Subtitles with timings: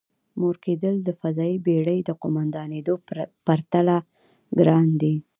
[0.39, 2.93] مور کېدل د فضايي بېړۍ د قوماندانېدو
[3.47, 3.97] پرتله
[4.59, 5.15] ګران دی.